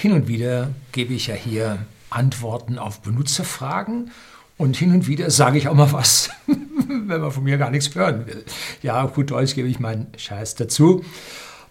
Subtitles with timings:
[0.00, 4.10] Hin und wieder gebe ich ja hier Antworten auf Benutzerfragen
[4.56, 7.94] und hin und wieder sage ich auch mal was, wenn man von mir gar nichts
[7.94, 8.42] hören will.
[8.82, 11.04] Ja, gut Deutsch gebe ich meinen Scheiß dazu.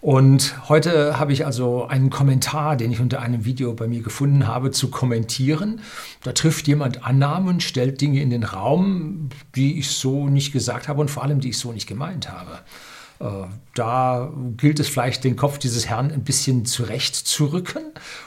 [0.00, 4.46] Und heute habe ich also einen Kommentar, den ich unter einem Video bei mir gefunden
[4.46, 5.80] habe, zu kommentieren.
[6.22, 11.00] Da trifft jemand Annahmen, stellt Dinge in den Raum, die ich so nicht gesagt habe
[11.00, 12.60] und vor allem, die ich so nicht gemeint habe.
[13.20, 13.44] Äh,
[13.74, 17.82] da gilt es vielleicht, den Kopf dieses Herrn ein bisschen zurechtzurücken,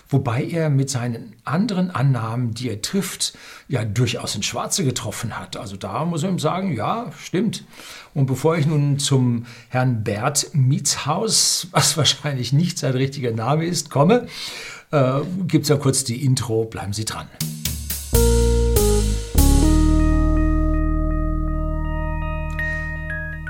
[0.07, 3.33] wobei er mit seinen anderen Annahmen, die er trifft,
[3.67, 5.57] ja durchaus ins Schwarze getroffen hat.
[5.57, 7.65] Also da muss man ihm sagen, ja, stimmt.
[8.13, 13.89] Und bevor ich nun zum Herrn Bert Mietshaus, was wahrscheinlich nicht sein richtiger Name ist,
[13.89, 14.27] komme,
[14.91, 16.65] äh, gibt es ja kurz die Intro.
[16.65, 17.27] Bleiben Sie dran.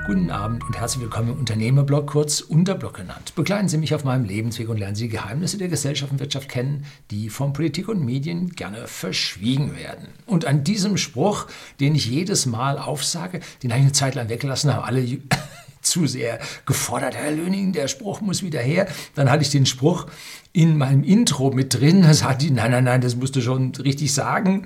[0.05, 3.35] Guten Abend und herzlich willkommen im Unternehmerblog, kurz Unterblog genannt.
[3.35, 6.85] Begleiten Sie mich auf meinem Lebensweg und lernen Sie Geheimnisse der Gesellschaft und Wirtschaft kennen,
[7.09, 10.09] die von Politik und Medien gerne verschwiegen werden.
[10.25, 11.47] Und an diesem Spruch,
[11.79, 15.07] den ich jedes Mal aufsage, den habe ich eine Zeit lang weggelassen, haben alle
[15.81, 18.87] zu sehr gefordert, Herr Löning, der Spruch muss wieder her.
[19.15, 20.07] Dann hatte ich den Spruch
[20.51, 23.73] in meinem Intro mit drin, da sagte die, nein, nein, nein, das musst du schon
[23.75, 24.65] richtig sagen.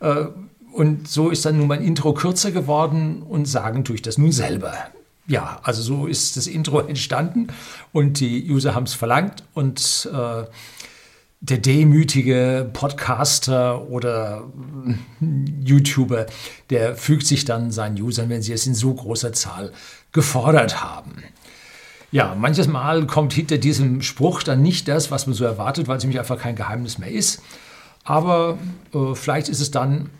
[0.00, 0.24] Äh,
[0.78, 4.30] und so ist dann nun mein Intro kürzer geworden und sagen tue ich das nun
[4.30, 4.72] selber.
[5.26, 7.48] Ja, also so ist das Intro entstanden
[7.92, 10.44] und die User haben es verlangt und äh,
[11.40, 14.44] der demütige Podcaster oder
[15.64, 16.26] YouTuber,
[16.70, 19.72] der fügt sich dann seinen Usern, wenn sie es in so großer Zahl
[20.12, 21.24] gefordert haben.
[22.12, 25.96] Ja, manches Mal kommt hinter diesem Spruch dann nicht das, was man so erwartet, weil
[25.96, 27.42] es nämlich einfach kein Geheimnis mehr ist.
[28.04, 28.58] Aber
[28.94, 30.10] äh, vielleicht ist es dann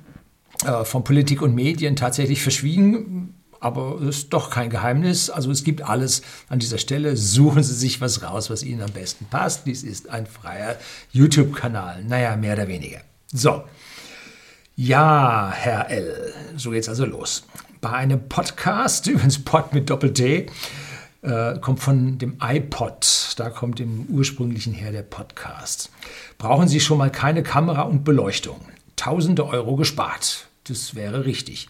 [0.64, 3.34] äh, von Politik und Medien tatsächlich verschwiegen.
[3.60, 5.30] Aber es ist doch kein Geheimnis.
[5.30, 7.16] Also es gibt alles an dieser Stelle.
[7.16, 9.66] Suchen Sie sich was raus, was Ihnen am besten passt.
[9.66, 10.76] Dies ist ein freier
[11.12, 12.04] YouTube-Kanal.
[12.04, 13.00] Naja, mehr oder weniger.
[13.32, 13.64] So.
[14.76, 16.32] Ja, Herr L.
[16.56, 17.44] So geht's also los.
[17.80, 20.46] Bei einem Podcast, übrigens Pod mit Doppel-T,
[21.22, 23.34] äh, kommt von dem iPod.
[23.36, 25.90] Da kommt im ursprünglichen her der Podcast.
[26.38, 28.60] Brauchen Sie schon mal keine Kamera und Beleuchtung.
[28.94, 30.47] Tausende Euro gespart.
[30.68, 31.68] Das wäre richtig.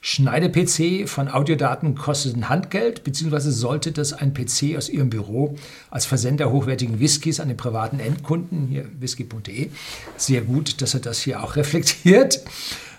[0.00, 5.56] Schneide-PC von Audiodaten kostet ein Handgeld, beziehungsweise sollte das ein PC aus Ihrem Büro
[5.90, 9.70] als Versender hochwertigen Whiskys an den privaten Endkunden, hier whisky.de,
[10.16, 12.42] sehr gut, dass er das hier auch reflektiert,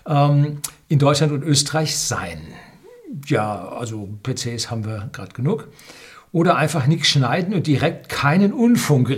[0.06, 2.41] ähm, in Deutschland und Österreich sein.
[3.25, 5.68] Ja, also PCs haben wir gerade genug.
[6.31, 9.09] Oder einfach nichts schneiden und direkt keinen Unfug,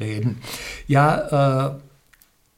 [0.00, 0.38] reden.
[0.86, 1.78] Ja, äh,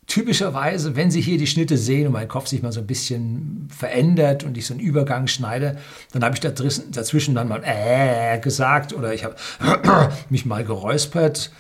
[0.06, 3.69] typischerweise, wenn Sie hier die Schnitte sehen und mein Kopf sich mal so ein bisschen
[3.75, 5.78] verändert und ich so einen Übergang schneide,
[6.12, 9.37] dann habe ich dazwischen dann mal äh gesagt oder ich habe
[10.31, 11.50] mich mal geräuspert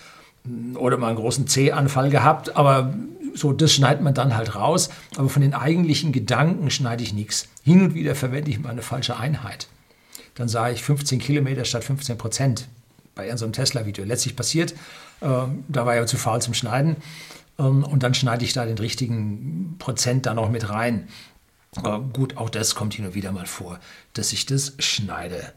[0.76, 2.94] oder mal einen großen C-Anfall gehabt, aber
[3.34, 4.90] so, das schneidet man dann halt raus.
[5.16, 7.48] Aber von den eigentlichen Gedanken schneide ich nichts.
[7.64, 9.66] Hin und wieder verwende ich mal eine falsche Einheit.
[10.34, 12.68] Dann sage ich 15 Kilometer statt 15 Prozent
[13.14, 14.04] bei so Tesla-Video.
[14.04, 14.72] Letztlich passiert,
[15.20, 15.26] äh,
[15.68, 16.96] da war ich zu faul zum Schneiden.
[17.58, 21.08] Ähm, und dann schneide ich da den richtigen Prozent da noch mit rein.
[21.82, 23.80] Äh, gut, auch das kommt hin und wieder mal vor,
[24.12, 25.52] dass ich das schneide.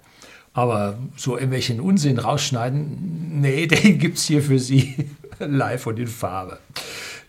[0.54, 5.10] Aber so irgendwelchen Unsinn rausschneiden, nee, den gibt es hier für Sie
[5.40, 6.60] live und in Farbe.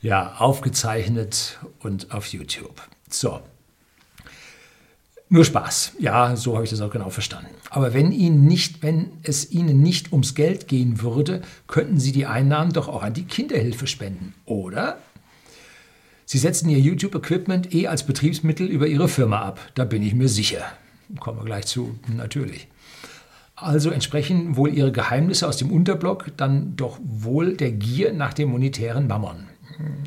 [0.01, 2.81] Ja, aufgezeichnet und auf YouTube.
[3.11, 3.41] So,
[5.31, 5.93] nur Spaß.
[5.99, 7.50] Ja, so habe ich das auch genau verstanden.
[7.71, 12.27] Aber wenn, Ihnen nicht, wenn es Ihnen nicht ums Geld gehen würde, könnten Sie die
[12.27, 14.99] Einnahmen doch auch an die Kinderhilfe spenden, oder?
[16.25, 19.61] Sie setzen Ihr YouTube-Equipment eh als Betriebsmittel über Ihre Firma ab.
[19.75, 20.65] Da bin ich mir sicher.
[21.21, 22.69] Kommen wir gleich zu, natürlich.
[23.55, 28.50] Also entsprechen wohl Ihre Geheimnisse aus dem Unterblock dann doch wohl der Gier nach dem
[28.50, 29.47] monetären Mammon.
[29.77, 30.05] Hm,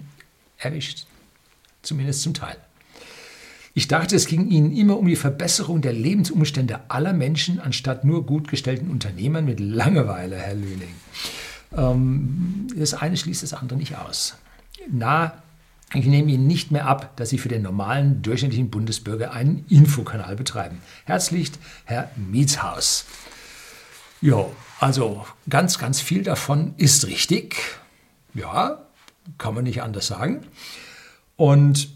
[0.57, 1.05] erwischt.
[1.81, 2.55] Zumindest zum Teil.
[3.73, 8.25] Ich dachte, es ging Ihnen immer um die Verbesserung der Lebensumstände aller Menschen, anstatt nur
[8.25, 10.93] gut gestellten Unternehmern mit Langeweile, Herr Löning.
[11.75, 14.35] Ähm, das eine schließt das andere nicht aus.
[14.90, 15.41] Na,
[15.93, 20.35] ich nehme Ihnen nicht mehr ab, dass Sie für den normalen, durchschnittlichen Bundesbürger einen Infokanal
[20.35, 20.79] betreiben.
[21.05, 23.05] Herzlichst, Herr Mietshaus.
[24.22, 27.55] Jo, also ganz, ganz viel davon ist richtig.
[28.34, 28.85] Ja,
[29.37, 30.41] kann man nicht anders sagen.
[31.35, 31.90] Und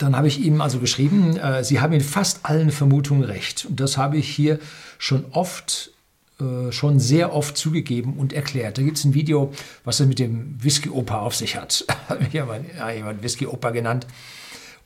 [0.00, 3.66] dann habe ich ihm also geschrieben, äh, Sie haben in fast allen Vermutungen recht.
[3.66, 4.58] Und das habe ich hier
[4.98, 5.92] schon oft,
[6.40, 8.78] äh, schon sehr oft zugegeben und erklärt.
[8.78, 9.52] Da gibt es ein Video,
[9.84, 11.84] was er mit dem Whisky-Opa auf sich hat.
[12.08, 14.06] Hat mich jemand, ja, jemand Whisky-Opa genannt.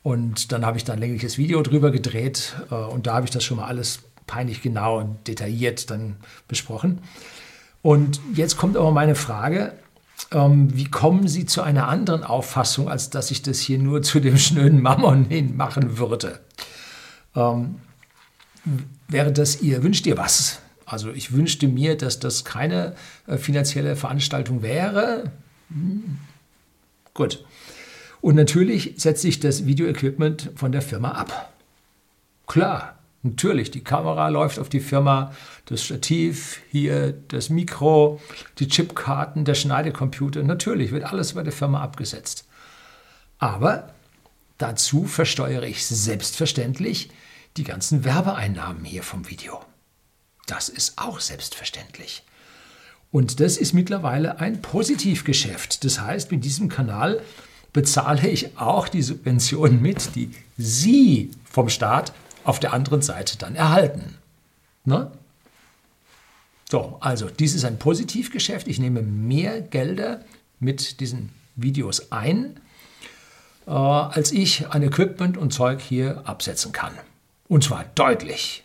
[0.02, 3.30] Und dann habe ich da ein längliches Video drüber gedreht äh, und da habe ich
[3.30, 6.16] das schon mal alles peinlich genau und detailliert dann
[6.48, 6.98] besprochen.
[7.82, 9.74] Und jetzt kommt aber meine Frage,
[10.30, 14.36] wie kommen Sie zu einer anderen Auffassung, als dass ich das hier nur zu dem
[14.36, 16.40] schnöden Mammon hin machen würde?
[17.36, 17.76] Ähm,
[19.08, 20.60] wäre das Ihr, wünscht ihr was?
[20.86, 22.94] Also ich wünschte mir, dass das keine
[23.26, 25.32] äh, finanzielle Veranstaltung wäre.
[25.70, 26.18] Hm.
[27.14, 27.44] Gut.
[28.20, 31.52] Und natürlich setze ich das Videoequipment von der Firma ab.
[32.46, 32.93] Klar,
[33.24, 35.32] natürlich, die Kamera läuft auf die Firma,
[35.66, 38.20] das Stativ, hier das Mikro,
[38.58, 42.46] die Chipkarten, der Schneidecomputer, natürlich wird alles bei der Firma abgesetzt.
[43.38, 43.92] Aber
[44.58, 47.10] dazu versteuere ich selbstverständlich
[47.56, 49.60] die ganzen Werbeeinnahmen hier vom Video.
[50.46, 52.22] Das ist auch selbstverständlich.
[53.10, 55.84] Und das ist mittlerweile ein Positivgeschäft.
[55.84, 57.22] Das heißt, mit diesem Kanal
[57.72, 62.12] bezahle ich auch die Subventionen mit, die Sie vom Staat
[62.44, 64.18] auf der anderen Seite dann erhalten.
[64.84, 65.10] Ne?
[66.70, 68.68] So, also dies ist ein Positivgeschäft.
[68.68, 70.20] Ich nehme mehr Gelder
[70.60, 72.60] mit diesen Videos ein,
[73.66, 76.92] äh, als ich an Equipment und Zeug hier absetzen kann.
[77.48, 78.64] Und zwar deutlich.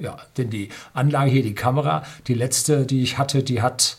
[0.00, 3.98] Ja, denn die Anlage hier, die Kamera, die letzte, die ich hatte, die hat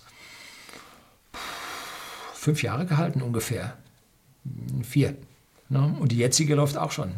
[2.34, 3.76] fünf Jahre gehalten ungefähr.
[4.84, 5.16] Vier.
[5.70, 5.96] Ne?
[6.00, 7.14] Und die jetzige läuft auch schon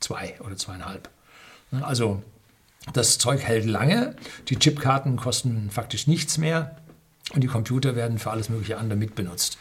[0.00, 1.08] zwei oder zweieinhalb.
[1.82, 2.22] Also
[2.92, 4.16] das Zeug hält lange,
[4.48, 6.76] die Chipkarten kosten faktisch nichts mehr
[7.34, 9.58] und die Computer werden für alles mögliche andere mitbenutzt.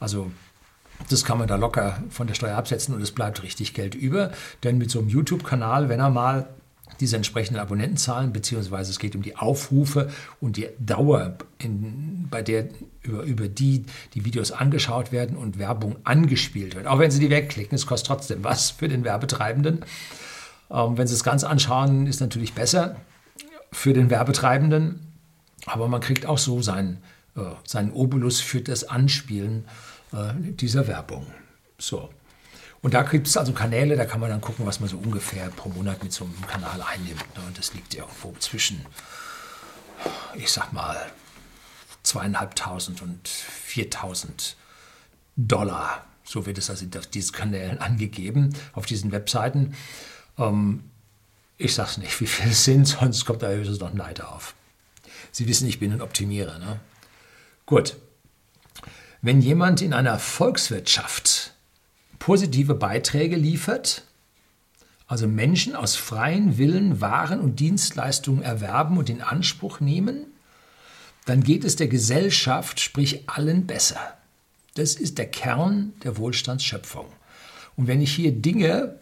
[0.00, 0.32] Also
[1.08, 4.32] das kann man da locker von der Steuer absetzen und es bleibt richtig Geld über.
[4.62, 6.48] Denn mit so einem YouTube-Kanal, wenn er mal
[7.00, 10.10] diese entsprechenden Abonnentenzahlen, beziehungsweise es geht um die Aufrufe
[10.40, 12.68] und die Dauer, in, bei der
[13.02, 13.84] über, über die
[14.14, 16.86] die Videos angeschaut werden und Werbung angespielt wird.
[16.86, 19.84] Auch wenn Sie die wegklicken, es kostet trotzdem was für den Werbetreibenden.
[20.70, 22.96] Ähm, wenn Sie es ganz anschauen, ist natürlich besser
[23.72, 25.00] für den Werbetreibenden,
[25.66, 26.98] aber man kriegt auch so seinen,
[27.36, 29.64] äh, seinen Obolus für das Anspielen
[30.12, 31.26] äh, dieser Werbung.
[31.78, 32.10] So.
[32.82, 35.48] Und da gibt es also Kanäle, da kann man dann gucken, was man so ungefähr
[35.50, 37.24] pro Monat mit so einem Kanal einnimmt.
[37.36, 37.44] Ne?
[37.46, 38.84] Und das liegt irgendwo zwischen,
[40.34, 40.98] ich sag mal,
[42.02, 44.56] zweieinhalbtausend und viertausend
[45.36, 46.04] Dollar.
[46.24, 49.76] So wird es also auf diesen Kanälen angegeben, auf diesen Webseiten.
[50.36, 50.82] Ähm,
[51.58, 54.54] ich sag's nicht, wie viel es sind, sonst kommt da höchstens noch Neid auf.
[55.30, 56.58] Sie wissen, ich bin ein Optimierer.
[56.58, 56.80] Ne?
[57.64, 57.96] Gut.
[59.20, 61.51] Wenn jemand in einer Volkswirtschaft
[62.22, 64.04] positive Beiträge liefert,
[65.08, 70.26] also Menschen aus freien Willen Waren und Dienstleistungen erwerben und in Anspruch nehmen,
[71.24, 73.98] dann geht es der Gesellschaft, sprich allen besser.
[74.74, 77.06] Das ist der Kern der Wohlstandsschöpfung.
[77.76, 79.00] Und wenn ich hier Dinge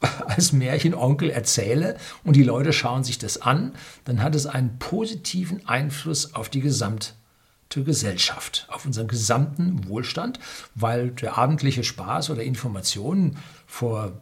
[0.26, 3.74] als Märchenonkel erzähle und die Leute schauen sich das an,
[4.06, 7.25] dann hat es einen positiven Einfluss auf die Gesamtgesellschaft.
[7.84, 10.38] Gesellschaft, auf unseren gesamten Wohlstand,
[10.74, 14.12] weil der abendliche Spaß oder Informationen vor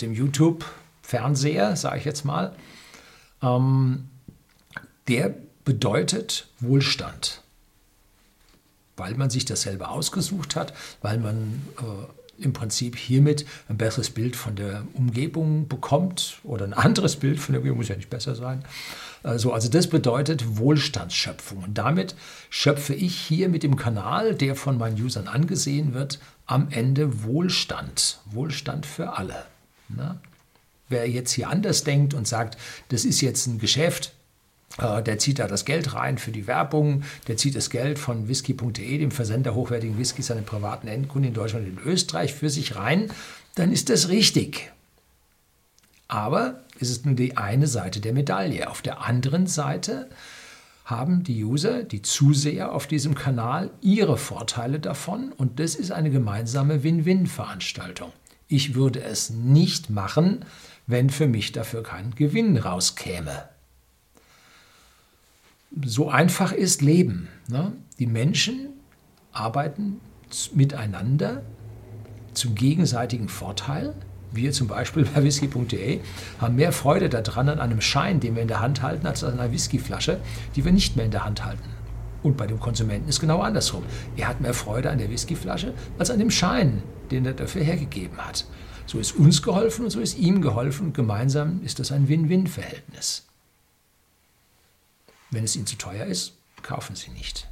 [0.00, 2.54] dem YouTube-Fernseher, sage ich jetzt mal,
[3.42, 4.08] ähm,
[5.08, 7.42] der bedeutet Wohlstand,
[8.96, 10.72] weil man sich das selber ausgesucht hat,
[11.02, 16.74] weil man äh, im Prinzip hiermit ein besseres Bild von der Umgebung bekommt oder ein
[16.74, 18.64] anderes Bild von der Umgebung, muss ja nicht besser sein,
[19.26, 21.64] also, also das bedeutet Wohlstandsschöpfung.
[21.64, 22.14] Und damit
[22.48, 28.20] schöpfe ich hier mit dem Kanal, der von meinen Usern angesehen wird, am Ende Wohlstand.
[28.26, 29.44] Wohlstand für alle.
[29.88, 30.20] Na?
[30.88, 32.56] Wer jetzt hier anders denkt und sagt,
[32.90, 34.12] das ist jetzt ein Geschäft,
[34.78, 38.98] der zieht da das Geld rein für die Werbung, der zieht das Geld von whisky.de,
[38.98, 42.76] dem Versender hochwertigen Whiskys an den privaten Endkunden in Deutschland und in Österreich für sich
[42.76, 43.10] rein,
[43.54, 44.70] dann ist das richtig.
[46.08, 48.70] Aber es ist nur die eine Seite der Medaille.
[48.70, 50.08] Auf der anderen Seite
[50.84, 56.10] haben die User, die Zuseher auf diesem Kanal ihre Vorteile davon und das ist eine
[56.10, 58.12] gemeinsame Win-Win-Veranstaltung.
[58.46, 60.44] Ich würde es nicht machen,
[60.86, 63.48] wenn für mich dafür kein Gewinn rauskäme.
[65.84, 67.28] So einfach ist Leben.
[67.48, 67.72] Ne?
[67.98, 68.68] Die Menschen
[69.32, 70.00] arbeiten
[70.54, 71.42] miteinander
[72.32, 73.94] zum gegenseitigen Vorteil
[74.32, 76.00] wir zum Beispiel bei whisky.de
[76.40, 79.38] haben mehr Freude daran an einem Schein, den wir in der Hand halten, als an
[79.38, 80.20] einer Whiskyflasche,
[80.54, 81.68] die wir nicht mehr in der Hand halten.
[82.22, 83.84] Und bei dem Konsumenten ist genau andersrum.
[84.16, 88.18] Er hat mehr Freude an der Whiskyflasche als an dem Schein, den er dafür hergegeben
[88.18, 88.46] hat.
[88.86, 93.26] So ist uns geholfen und so ist ihm geholfen gemeinsam ist das ein Win-Win-Verhältnis.
[95.30, 97.48] Wenn es Ihnen zu teuer ist, kaufen Sie nicht.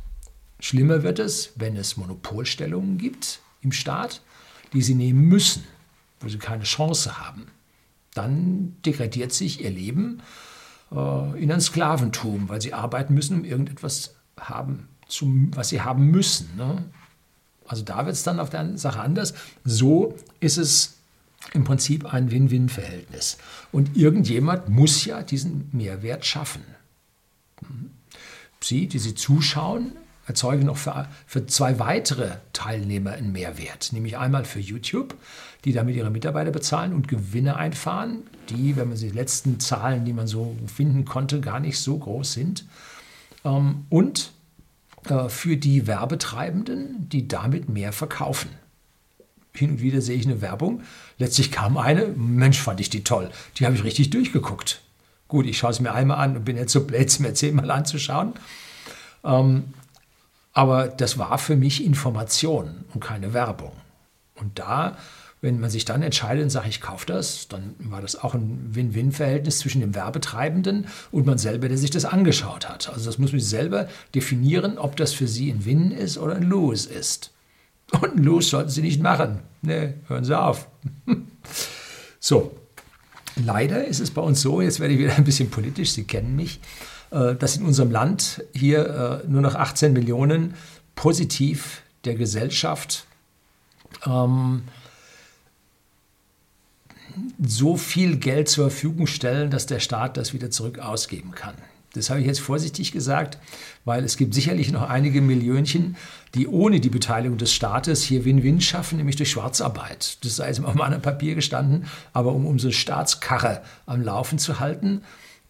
[0.60, 4.22] Schlimmer wird es, wenn es Monopolstellungen gibt im Staat,
[4.72, 5.64] die Sie nehmen müssen
[6.24, 7.46] wo sie keine Chance haben,
[8.14, 10.22] dann degradiert sich ihr Leben
[10.90, 16.10] äh, in ein Sklaventum, weil sie arbeiten müssen, um irgendetwas haben zum, was sie haben
[16.10, 16.56] müssen.
[16.56, 16.84] Ne?
[17.66, 19.34] Also da wird es dann auf der Sache anders.
[19.64, 20.94] So ist es
[21.52, 23.36] im Prinzip ein Win-Win-Verhältnis.
[23.70, 26.62] Und irgendjemand muss ja diesen Mehrwert schaffen.
[28.60, 29.92] Sie, die Sie zuschauen,
[30.26, 33.92] erzeugen noch für, für zwei weitere Teilnehmer einen Mehrwert.
[33.92, 35.14] Nämlich einmal für YouTube,
[35.64, 40.12] die damit ihre Mitarbeiter bezahlen und Gewinne einfahren, die, wenn man die letzten Zahlen, die
[40.12, 42.64] man so finden konnte, gar nicht so groß sind.
[43.44, 44.32] Ähm, und
[45.08, 48.50] äh, für die Werbetreibenden, die damit mehr verkaufen.
[49.54, 50.82] Hin und wieder sehe ich eine Werbung.
[51.18, 53.30] Letztlich kam eine, Mensch, fand ich die toll.
[53.56, 54.80] Die habe ich richtig durchgeguckt.
[55.28, 57.70] Gut, ich schaue es mir einmal an und bin jetzt so blöd, es mir zehnmal
[57.70, 58.34] anzuschauen.
[59.24, 59.74] Ähm,
[60.52, 63.72] aber das war für mich Information und keine Werbung.
[64.36, 64.96] Und da
[65.44, 68.70] wenn man sich dann entscheidet und sagt, ich kaufe das, dann war das auch ein
[68.70, 72.88] Win-Win-Verhältnis zwischen dem Werbetreibenden und man selber, der sich das angeschaut hat.
[72.88, 76.44] Also das muss man selber definieren, ob das für Sie ein Win ist oder ein
[76.44, 77.30] Lose ist.
[77.92, 79.40] Und ein Lose sollten Sie nicht machen.
[79.60, 80.66] Nee, hören Sie auf.
[82.20, 82.56] so,
[83.36, 86.36] leider ist es bei uns so, jetzt werde ich wieder ein bisschen politisch, Sie kennen
[86.36, 86.60] mich,
[87.10, 90.54] äh, dass in unserem Land hier äh, nur noch 18 Millionen
[90.94, 93.06] positiv der Gesellschaft
[94.06, 94.62] ähm,
[97.44, 101.54] so viel Geld zur Verfügung stellen, dass der Staat das wieder zurück ausgeben kann.
[101.94, 103.38] Das habe ich jetzt vorsichtig gesagt,
[103.84, 105.96] weil es gibt sicherlich noch einige Millionchen,
[106.34, 110.18] die ohne die Beteiligung des Staates hier Win-Win schaffen, nämlich durch Schwarzarbeit.
[110.24, 115.02] Das sei jetzt auf meinem Papier gestanden, aber um unsere Staatskarre am Laufen zu halten,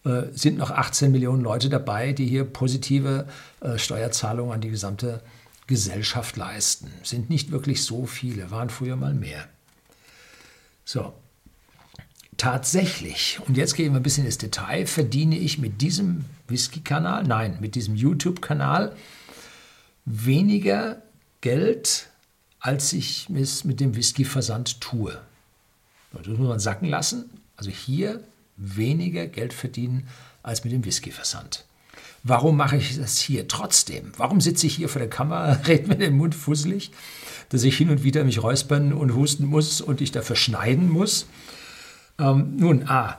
[0.05, 3.25] äh, sind noch 18 Millionen Leute dabei, die hier positive
[3.61, 5.21] äh, Steuerzahlungen an die gesamte
[5.65, 6.91] Gesellschaft leisten.
[7.03, 9.47] Sind nicht wirklich so viele, waren früher mal mehr.
[10.83, 11.13] So,
[12.37, 17.57] tatsächlich, und jetzt gehen wir ein bisschen ins Detail, verdiene ich mit diesem Whisky-Kanal, nein,
[17.59, 18.95] mit diesem YouTube-Kanal
[20.05, 21.01] weniger
[21.41, 22.09] Geld,
[22.59, 25.19] als ich es mit dem Whisky-Versand tue.
[26.13, 27.29] Das muss man sacken lassen.
[27.57, 28.21] Also hier
[28.57, 30.07] weniger Geld verdienen
[30.43, 31.65] als mit dem Whisky-Versand.
[32.23, 34.11] Warum mache ich das hier trotzdem?
[34.17, 36.91] Warum sitze ich hier vor der Kamera, rede mir den Mund fusselig,
[37.49, 41.27] dass ich hin und wieder mich räuspern und husten muss und ich dafür schneiden muss?
[42.19, 43.17] Ähm, nun, A.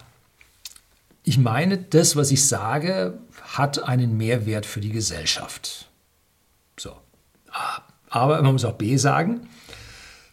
[1.23, 5.89] Ich meine, das, was ich sage, hat einen Mehrwert für die Gesellschaft.
[6.79, 6.93] So.
[7.53, 7.83] A.
[8.09, 9.49] Aber man muss auch B sagen,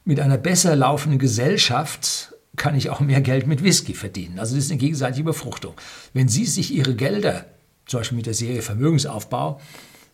[0.05, 4.39] mit einer besser laufenden Gesellschaft kann ich auch mehr Geld mit Whisky verdienen.
[4.39, 5.73] Also das ist eine gegenseitige Befruchtung.
[6.13, 7.45] Wenn Sie sich Ihre Gelder,
[7.87, 9.59] zum Beispiel mit der Serie Vermögensaufbau,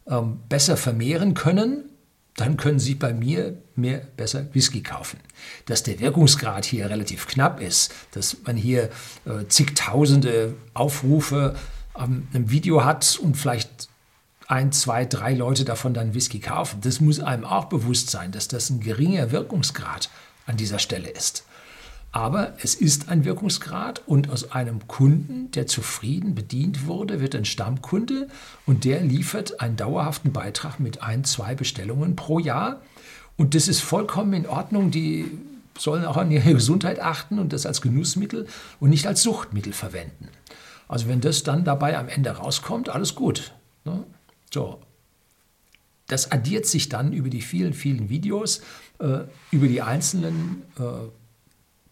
[0.07, 1.88] ähm, besser vermehren können,
[2.39, 5.19] dann können Sie bei mir mehr besser Whisky kaufen.
[5.65, 8.89] Dass der Wirkungsgrad hier relativ knapp ist, dass man hier
[9.25, 11.55] äh, zigtausende Aufrufe
[11.97, 13.89] ähm, im Video hat und vielleicht
[14.47, 16.81] ein, zwei, drei Leute davon dann Whisky kaufen.
[16.81, 20.09] Das muss einem auch bewusst sein, dass das ein geringer Wirkungsgrad
[20.45, 21.43] an dieser Stelle ist.
[22.11, 27.45] Aber es ist ein Wirkungsgrad und aus einem Kunden, der zufrieden bedient wurde, wird ein
[27.45, 28.27] Stammkunde
[28.65, 32.81] und der liefert einen dauerhaften Beitrag mit ein, zwei Bestellungen pro Jahr.
[33.37, 34.89] Und das ist vollkommen in Ordnung.
[34.89, 35.31] Die
[35.77, 38.47] sollen auch an ihre Gesundheit achten und das als Genussmittel
[38.79, 40.29] und nicht als Suchtmittel verwenden.
[40.87, 43.53] Also wenn das dann dabei am Ende rauskommt, alles gut.
[43.85, 44.03] Ne?
[44.51, 44.81] So.
[46.07, 48.61] Das addiert sich dann über die vielen, vielen Videos,
[48.97, 49.19] äh,
[49.51, 50.81] über die einzelnen äh,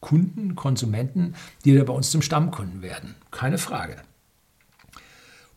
[0.08, 1.36] Kunden, Konsumenten,
[1.66, 3.16] die da bei uns zum Stammkunden werden.
[3.30, 3.98] Keine Frage.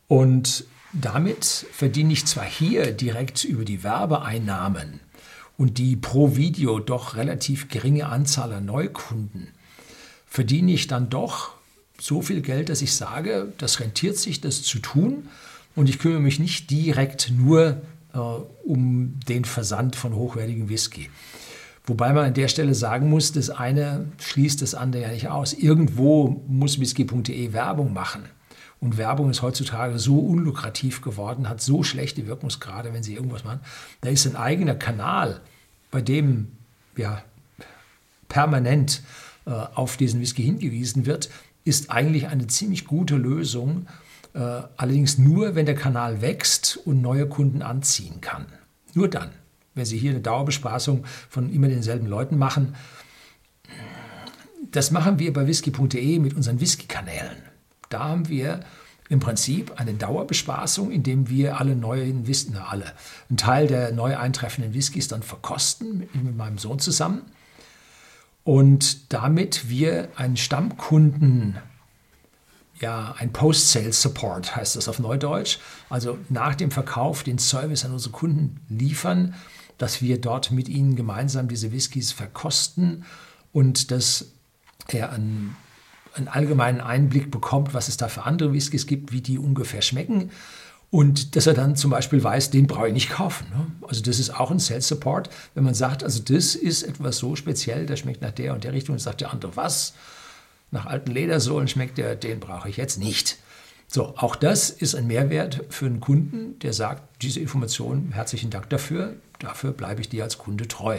[0.09, 4.99] Und damit verdiene ich zwar hier direkt über die Werbeeinnahmen
[5.57, 9.53] und die pro Video doch relativ geringe Anzahl an Neukunden,
[10.27, 11.53] verdiene ich dann doch
[12.01, 15.29] so viel Geld, dass ich sage, das rentiert sich, das zu tun.
[15.77, 17.83] Und ich kümmere mich nicht direkt nur
[18.15, 21.09] äh, um den Versand von hochwertigem Whisky.
[21.87, 25.53] Wobei man an der Stelle sagen muss, das eine schließt das andere ja nicht aus.
[25.53, 28.25] Irgendwo muss whisky.de Werbung machen.
[28.81, 33.61] Und Werbung ist heutzutage so unlukrativ geworden, hat so schlechte Wirkungsgrade, wenn Sie irgendwas machen.
[34.01, 35.41] Da ist ein eigener Kanal,
[35.91, 36.53] bei dem
[36.97, 37.23] ja,
[38.29, 39.03] permanent
[39.45, 41.29] äh, auf diesen Whisky hingewiesen wird,
[41.65, 43.87] ist eigentlich eine ziemlich gute Lösung.
[44.33, 44.39] Äh,
[44.77, 48.47] allerdings nur, wenn der Kanal wächst und neue Kunden anziehen kann.
[48.95, 49.31] Nur dann
[49.75, 52.75] wenn Sie hier eine Dauerbespaßung von immer denselben Leuten machen.
[54.71, 57.37] Das machen wir bei whisky.de mit unseren Whisky-Kanälen.
[57.89, 58.61] Da haben wir
[59.09, 62.93] im Prinzip eine Dauerbespaßung, indem wir alle neuen Whisky, alle,
[63.29, 67.23] einen Teil der neu eintreffenden Whiskys dann verkosten mit, mit meinem Sohn zusammen.
[68.45, 71.59] Und damit wir einen Stammkunden
[72.81, 75.59] ja, ein Post-Sales-Support heißt das auf Neudeutsch.
[75.91, 79.35] Also nach dem Verkauf den Service an unsere Kunden liefern,
[79.81, 83.07] dass wir dort mit ihnen gemeinsam diese Whiskys verkosten
[83.51, 84.27] und dass
[84.89, 85.57] er einen,
[86.13, 90.31] einen allgemeinen Einblick bekommt, was es da für andere Whiskys gibt, wie die ungefähr schmecken.
[90.91, 93.47] Und dass er dann zum Beispiel weiß, den brauche ich nicht kaufen.
[93.49, 93.67] Ne?
[93.89, 97.35] Also das ist auch ein Sales Support, wenn man sagt, also das ist etwas so
[97.35, 99.95] speziell, der schmeckt nach der und der Richtung und sagt der andere, was?
[100.73, 103.39] Nach alten Ledersohlen schmeckt der, den brauche ich jetzt nicht.
[103.87, 108.69] So, auch das ist ein Mehrwert für einen Kunden, der sagt, diese Information, herzlichen Dank
[108.69, 110.99] dafür, dafür bleibe ich dir als Kunde treu.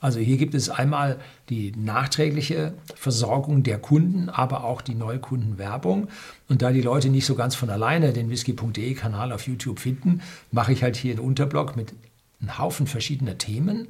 [0.00, 1.18] Also hier gibt es einmal
[1.48, 6.08] die nachträgliche Versorgung der Kunden, aber auch die Neukundenwerbung.
[6.48, 10.22] Und da die Leute nicht so ganz von alleine den whisky.de Kanal auf YouTube finden,
[10.52, 11.94] mache ich halt hier einen Unterblock mit
[12.40, 13.88] einem Haufen verschiedener Themen,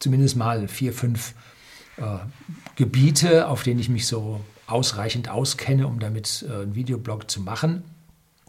[0.00, 1.34] zumindest mal vier, fünf
[1.98, 2.02] äh,
[2.74, 7.84] Gebiete, auf denen ich mich so ausreichend auskenne, um damit äh, einen Videoblog zu machen.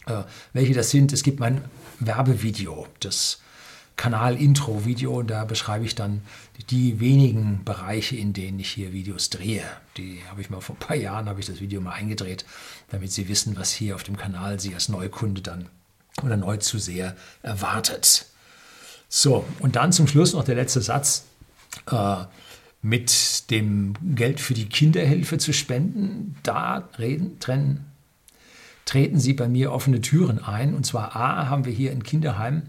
[0.08, 1.62] Äh, welche das sind, es gibt mein
[2.00, 3.42] Werbevideo, das
[4.00, 5.24] Kanal-Intro-Video.
[5.24, 6.22] Da beschreibe ich dann
[6.70, 9.64] die wenigen Bereiche, in denen ich hier Videos drehe.
[9.98, 12.46] Die habe ich mal vor ein paar Jahren, habe ich das Video mal eingedreht,
[12.90, 15.68] damit Sie wissen, was hier auf dem Kanal Sie als Neukunde dann
[16.24, 18.26] oder Neuzuseher erwartet.
[19.10, 21.26] So, und dann zum Schluss noch der letzte Satz.
[21.92, 22.24] Äh,
[22.82, 27.92] mit dem Geld für die Kinderhilfe zu spenden, da reden, trennen,
[28.86, 30.74] treten Sie bei mir offene Türen ein.
[30.74, 32.64] Und zwar A, haben wir hier ein Kinderheim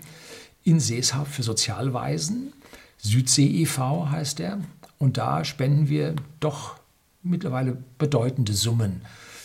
[0.64, 2.52] in Seeshaupt für Sozialweisen.
[2.98, 4.10] Südsee e.V.
[4.10, 4.60] heißt er.
[4.98, 6.76] Und da spenden wir doch
[7.22, 9.02] mittlerweile bedeutende Summen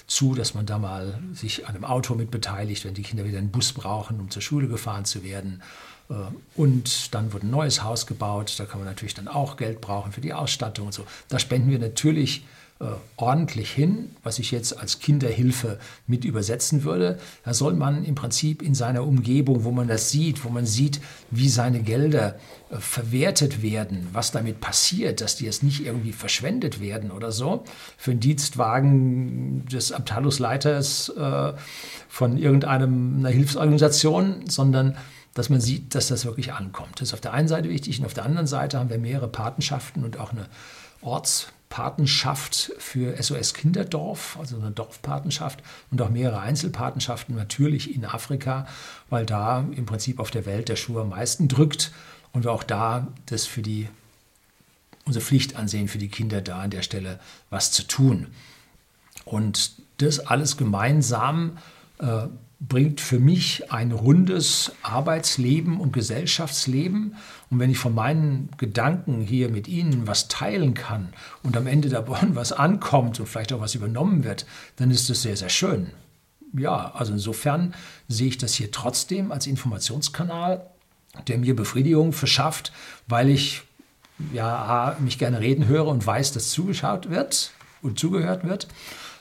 [0.08, 3.40] zu, dass man da mal sich an einem Auto mit beteiligt, wenn die Kinder wieder
[3.40, 5.64] einen Bus brauchen, um zur Schule gefahren zu werden.
[6.10, 6.14] Äh,
[6.56, 8.54] und dann wird ein neues Haus gebaut.
[8.58, 11.06] Da kann man natürlich dann auch Geld brauchen für die Ausstattung und so.
[11.30, 12.46] Da spenden wir natürlich
[12.82, 17.18] äh, ordentlich hin, was ich jetzt als Kinderhilfe mit übersetzen würde.
[17.46, 21.00] Da soll man im Prinzip in seiner Umgebung, wo man das sieht, wo man sieht,
[21.32, 22.36] wie seine Gelder
[22.70, 27.64] äh, verwertet werden, was damit passiert, dass die jetzt nicht irgendwie verschwendet werden oder so,
[27.96, 31.54] für einen Dienstwagen des Abteilungsleiters äh,
[32.10, 34.98] von irgendeiner Hilfsorganisation, sondern
[35.34, 37.00] dass man sieht, dass das wirklich ankommt.
[37.00, 39.30] Das ist auf der einen Seite wichtig und auf der anderen Seite haben wir mehrere
[39.30, 40.48] Patenschaften und auch eine
[41.02, 45.62] Orts- Patenschaft für SOS Kinderdorf, also eine Dorfpatenschaft
[45.92, 48.66] und auch mehrere Einzelpatenschaften natürlich in Afrika,
[49.10, 51.92] weil da im Prinzip auf der Welt der Schuh am meisten drückt
[52.32, 53.90] und wir auch da das für die
[55.04, 58.28] unsere Pflicht ansehen, für die Kinder da an der Stelle was zu tun.
[59.26, 61.58] Und das alles gemeinsam
[62.00, 62.28] äh,
[62.60, 67.16] bringt für mich ein rundes Arbeitsleben und Gesellschaftsleben.
[67.50, 71.14] Und wenn ich von meinen Gedanken hier mit Ihnen was teilen kann
[71.44, 74.46] und am Ende davon was ankommt und vielleicht auch was übernommen wird,
[74.78, 75.92] dann ist das sehr, sehr schön.
[76.58, 77.74] Ja, also insofern
[78.08, 80.66] sehe ich das hier trotzdem als Informationskanal,
[81.28, 82.72] der mir Befriedigung verschafft,
[83.08, 83.64] weil ich
[84.34, 88.68] ja mich gerne reden höre und weiß, dass zugeschaut wird und zugehört wird.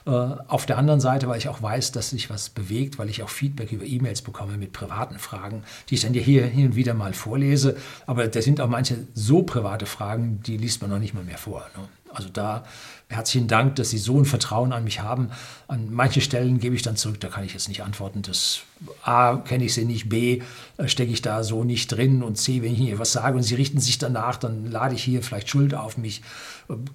[0.07, 3.23] Äh, auf der anderen Seite, weil ich auch weiß, dass sich was bewegt, weil ich
[3.23, 6.93] auch Feedback über E-Mails bekomme mit privaten Fragen, die ich dann hier hin und wieder
[6.93, 7.77] mal vorlese.
[8.07, 11.39] Aber da sind auch manche so private Fragen, die liest man noch nicht mal mehr
[11.39, 11.65] vor.
[11.77, 11.89] Ne?
[12.15, 12.65] Also da
[13.09, 15.31] herzlichen Dank, dass Sie so ein Vertrauen an mich haben.
[15.69, 18.23] An manchen Stellen gebe ich dann zurück, da kann ich jetzt nicht antworten.
[18.23, 18.61] Das
[19.03, 20.43] A, kenne ich Sie nicht, B,
[20.87, 23.55] stecke ich da so nicht drin und C, wenn ich Ihnen was sage und Sie
[23.55, 26.23] richten sich danach, dann lade ich hier vielleicht Schuld auf mich.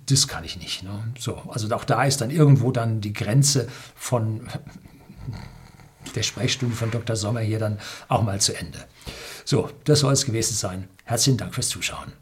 [0.08, 0.84] Das kann ich nicht.
[0.84, 0.90] Ne?
[1.18, 4.42] So, also auch da ist dann irgendwo dann die Grenze von
[6.16, 7.16] der Sprechstunde von Dr.
[7.16, 8.80] Sommer hier dann auch mal zu Ende.
[9.46, 10.88] So, das soll es gewesen sein.
[11.06, 12.14] Herzlichen Dank fürs Zuschauen.